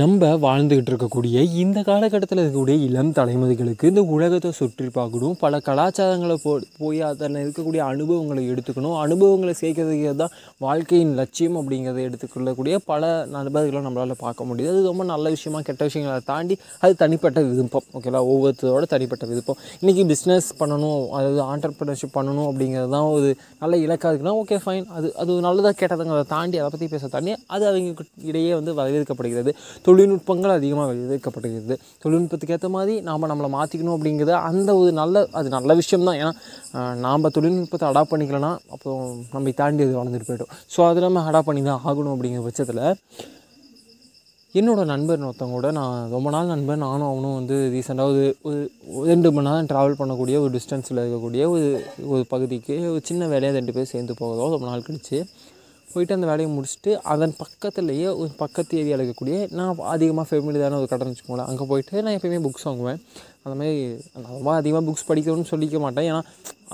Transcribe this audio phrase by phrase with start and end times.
[0.00, 5.34] நம்ம வாழ்ந்துக்கிட்டு இருக்கக்கூடிய இந்த காலகட்டத்தில் இருக்கக்கூடிய இளம் தலைமுறைகளுக்கு இந்த உலகத்தை சுற்றி பார்க்கணும்.
[5.42, 8.94] பல கலாச்சாரங்களை போ போய் அதில் இருக்கக்கூடிய அனுபவங்களை எடுத்துக்கணும்.
[9.02, 10.32] அனுபவங்களை சேர்க்கறதுக்கு தான்
[10.66, 14.72] வாழ்க்கையின் லட்சியம் அப்படிங்கிறத எடுத்துக்கொள்ளக்கூடிய பல நண்பர்களை நம்மளால் பார்க்க முடியுது.
[14.74, 17.86] அது ரொம்ப நல்ல விஷயமா கெட்ட விஷயங்களை தாண்டி அது தனிப்பட்ட விருப்பம்.
[17.94, 19.60] ஓகேங்களா ஒவ்வொருத்தரோட தனிப்பட்ட விருப்பம்.
[19.82, 23.30] இன்றைக்கி பிஸ்னஸ் பண்ணணும் அதாவது ஆண்டர்பிரினர்ஷிப் பண்ணணும் அப்படிங்கிறது தான் ஒரு
[23.64, 27.62] நல்ல இலக்காக இருக்குன்னா ஓகே ஃபைன் அது அது நல்லதாக கேட்டதுங்கிறத தாண்டி அதை பற்றி பேச தாண்டி அது
[27.72, 29.52] அவங்க இடையே வந்து வரவேற்கப்படுகிறது.
[29.84, 35.74] தொழில்நுட்பங்கள் அதிகமாக வரவேற்கப்படுகிறது தொழில்நுட்பத்துக்கு ஏற்ற மாதிரி நாம் நம்மளை மாற்றிக்கணும் அப்படிங்கிறத அந்த ஒரு நல்ல அது நல்ல
[35.74, 36.32] விஷயம் தான் ஏன்னா
[37.00, 41.62] நாம் தொழில்நுட்பத்தை அடாப்ட் பண்ணிக்கலன்னா அப்புறம் நம்ம தாண்டி அது வளர்ந்துட்டு போய்ட்டோம் ஸோ அது நம்ம அடாப்ட் பண்ணி
[41.64, 42.84] தான் ஆகணும் அப்படிங்கிற பட்சத்தில்
[44.54, 48.58] என்னோடய நண்பர் ஒருத்தவங்க கூட நான் ரொம்ப நாள் நண்பர் நானும் அவனும் வந்து ரீசெண்டாக ஒரு ஒரு
[49.06, 51.68] ரெண்டு மணி நேரம் ட்ராவல் பண்ணக்கூடிய ஒரு டிஸ்டன்ஸில் இருக்கக்கூடிய ஒரு
[52.08, 55.20] ஒரு பகுதிக்கு ஒரு சின்ன வேலையாக ரெண்டு பேர் சேர்ந்து போகிறதோ ரொம்ப நாள் கழிச்சு
[55.94, 61.10] போயிட்டு அந்த வேலையை முடிச்சுட்டு அதன் பக்கத்துலேயே ஒரு பக்கத்து ஏரியாவில் இருக்கக்கூடிய நான் அதிகமாக ஃபெமிலியரான ஒரு கடன்
[61.10, 61.48] வச்சுக்கோங்களேன்.
[61.52, 63.00] அங்கே போயிட்டு நான் எப்பயுமே புக்ஸ் வாங்குவேன்.
[63.44, 63.76] அந்த மாதிரி
[64.14, 66.08] நான் ரொம்ப அதிகமாக புக்ஸ் படிக்கணும்னு சொல்லிக்க மாட்டேன்.
[66.10, 66.20] ஏன்னா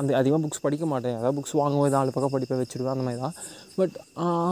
[0.01, 1.17] அந்த அதிகமாக புக்ஸ் படிக்க மாட்டேன்.
[1.19, 3.37] ஏதாவது புக்ஸ் வாங்குவேன் நாலு பக்கம் படிப்பை வச்சுருவேன் அந்த மாதிரி தான்
[3.79, 3.97] பட்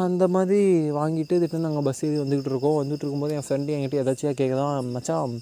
[0.06, 0.60] அந்த மாதிரி
[1.00, 2.78] வாங்கிட்டு திட்டு நாங்கள் பஸ் ஏறி வந்துக்கிட்டு இருக்கோம்.
[2.82, 5.36] வந்துட்டு இருக்கும்போது என் ஃப்ரெண்டு என்கிட்ட எதாச்சியாக கேட்குதான் மச்சான்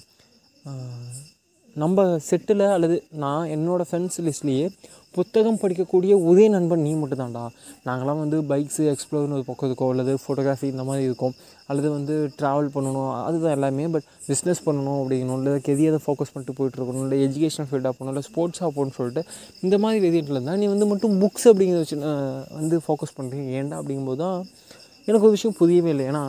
[1.81, 4.67] நம்ம செட்டில் அல்லது நான் என்னோடய ஃப்ரெண்ட்ஸ் லிஸ்ட்லேயே
[5.15, 7.43] புத்தகம் படிக்கக்கூடிய ஒரே நண்பன் நீ மட்டும் தான்டா
[7.87, 11.35] நாங்களாம் வந்து பைக்ஸு எக்ஸ்ப்ளோர்னு ஒரு பக்கம் இருக்கோம் அல்லது ஃபோட்டோகிராஃபி இந்த மாதிரி இருக்கும்.
[11.69, 13.85] அல்லது வந்து ட்ராவல் பண்ணணும் அதுதான் எல்லாமே.
[13.95, 18.69] பட் பிஸ்னஸ் பண்ணணும் அப்படிங்கணும் இல்லை கெரியரை ஃபோக்கஸ் பண்ணிட்டு போயிட்டுருக்கணும் இல்லை எஜுகேஷன் ஃபீல்டாக போகணும் இல்லை ஸ்போர்ட்ஸாக
[18.75, 19.23] போகணும்னு சொல்லிட்டு
[19.65, 21.99] இந்த மாதிரி வேரியண்ட்டில் இருந்தால் நீ வந்து மட்டும் புக்ஸ் அப்படிங்கிறத வச்சு
[22.59, 24.37] வந்து ஃபோக்கஸ் பண்ணுறீங்க ஏன்டா அப்படிங்கும்போது தான்
[25.07, 26.05] எனக்கு ஒரு விஷயம் புரியவே இல்லை.
[26.11, 26.25] ஏன்னா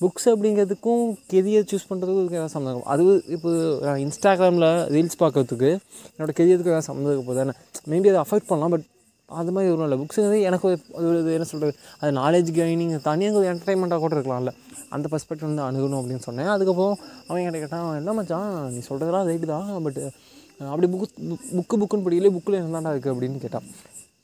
[0.00, 3.50] புக்ஸ் அப்படிங்கிறதுக்கும் கெரியர் சூஸ் பண்ணுறதுக்கும் இதுக்கு ஏதாவது சம்மந்தம் அது இப்போ
[3.82, 5.70] நான் இன்ஸ்டாகிராமில் ரீல்ஸ் பார்க்கறதுக்கு
[6.10, 7.54] என்னோடய கெரியருக்கு ஏதாவது சம்மந்தம் இருக்க போது தானே
[7.90, 8.86] மேபி அதை அஃபெக்ட் பண்ணலாம் பட்
[9.28, 13.40] அது மாதிரி ஒன்றும் இல்லை புக்ஸுங்கிறது எனக்கு ஒரு அது ஒரு என்ன சொல்கிறது அது நாலேஜ் கெய்னிங் தனியாக
[13.40, 14.52] ஒரு என்டர்டைன்மெண்ட்டாக கூட இருக்கலாம்ல
[14.90, 16.96] அந்த பர்ஸ்பெக்டிவ் வந்து அணுகணும் அப்படின்னு சொன்னேன் அதுக்கப்புறம்
[17.28, 20.00] அவன் என்கிட்ட கேட்டான் என்ன மச்சான் நீ சொல்கிறதெல்லாம் ரைட்டு தான் பட்
[20.66, 21.06] அப்படி புக்கு
[21.52, 23.68] புக்கு புக்குன்னு படிக்கல புக்கில் என்னதான்டா இருக்குது அப்படின்னு கேட்டான்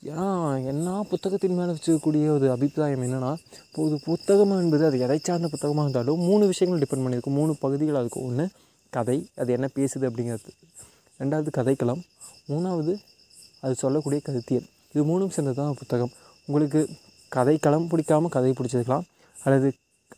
[0.07, 3.37] ஏன்னா என்ன புத்தகத்தின் மேலே வச்சுக்கக்கூடிய ஒரு அபிப்பிராயம் என்னென்னா
[3.69, 7.37] இப்போ ஒரு புத்தகம் என்பது அது எதை சார்ந்த புத்தகமாக இருந்தாலும் மூணு விஷயங்கள் டிபெண்ட் பண்ணியிருக்கும்.
[7.39, 8.27] மூணு பகுதிகளாக இருக்கும்.
[8.27, 8.49] ஒன்று
[8.91, 10.53] கதை அது என்ன பேசுது அப்படிங்கிறது.
[11.19, 12.03] ரெண்டாவது கதைக்களம்.
[12.49, 12.99] மூணாவது
[13.61, 14.67] அது சொல்லக்கூடிய கருத்தியல்.
[14.93, 16.13] இது மூணும் சேர்ந்தது தான் புத்தகம்.
[16.47, 16.89] உங்களுக்கு
[17.37, 19.07] கதைக்களம் பிடிக்காம கதை பிடிச்சிருக்கலாம்.
[19.45, 19.73] அல்லது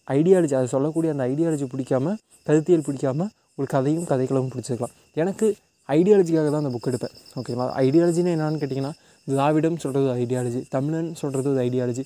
[0.06, 4.94] ஐடியாலஜி அது சொல்லக்கூடிய அந்த ஐடியாலஜி பிடிக்காம கருத்தியல் பிடிக்காம உங்களுக்கு கதையும் கதைக்களமும் பிடிச்சிருக்கலாம்.
[5.14, 5.56] எனக்கு
[5.88, 7.14] ஐடியாலஜிக்காக தான் அந்த புக் எடுப்பேன்.
[7.40, 8.92] ஓகேவா ஐடியாலஜின்னு என்னென்னு கேட்டிங்கன்னா
[9.26, 12.04] திராவிடம் சொல்கிறது ஐடியாலஜி தமிழன் சொல்கிறது ஒரு ஐடியாலஜி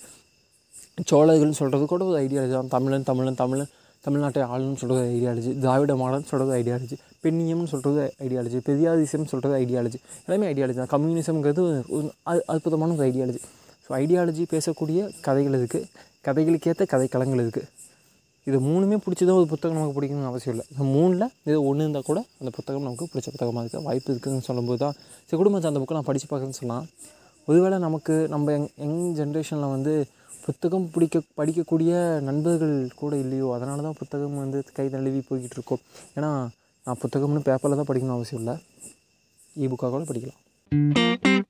[1.11, 2.71] சோழர்கள்னு சொல்கிறது கூட ஒரு ஐடியாலஜி தான்.
[2.77, 3.71] தமிழன் தமிழன் தமிழன்
[4.05, 10.47] தமிழ்நாட்டை ஆளுன்னு சொல்கிறது ஐடியாலஜி திராவிட மாடல்னு சொல்கிறது ஐடியாலஜி பெண்ணியம்னு சொல்கிறது ஐடியாலஜி பெரியாரிசம் சொல்கிறது ஐடியாலஜி எல்லாமே
[10.53, 10.93] ஐடியாலஜி தான்.
[10.95, 11.63] கம்யூனிசம்ங்கிறது
[11.97, 12.09] ஒரு
[12.55, 13.41] அற்புதமான ஒரு ஐடியாலஜி
[13.85, 15.87] ஸோ ஐடியாலஜி பேசக்கூடிய கதைகள் இருக்குது
[16.27, 17.69] கதைகளுக்கேற்ற கதைக்களங்கள் இருக்குது
[18.47, 20.65] இது மூணுமே பிடிச்சி தான் ஒரு புத்தகம் நமக்கு பிடிக்கணும்னு அவசியம் இல்லை.
[20.73, 24.81] இந்த மூணில் இது ஒன்று இருந்தால் கூட அந்த புத்தகம் நமக்கு பிடிச்ச புத்தகமாக இருக்க வாய்ப்பு இருக்குதுன்னு சொல்லும்போது
[24.85, 26.87] தான் சரி குடும்பம் அந்த புக்கை நான் படித்து பார்க்குறேன்னு சொன்னால்
[27.49, 29.95] ஒருவேளை நமக்கு நம்ம எங் யங் ஜென்ரேஷனில் வந்து
[30.47, 31.93] புத்தகம் பிடிக்க படிக்கக்கூடிய
[32.29, 35.83] நண்பர்கள் கூட இல்லையோ அதனால தான் புத்தகம் வந்து கை தழுவி போய்கிட்டு இருக்கோம்.
[36.17, 36.31] ஏன்னா
[36.87, 38.57] நான் புத்தகம்னு பேப்பரில் தான் படிக்கணும்னு அவசியம் இல்லை.
[39.63, 41.42] இ புக்காக கூட படிக்கலாம்.